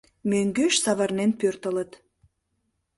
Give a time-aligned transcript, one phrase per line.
[0.29, 1.91] Мӧҥгеш савырнен пӧртылыт.